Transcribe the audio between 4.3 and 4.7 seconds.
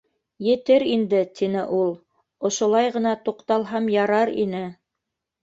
ине.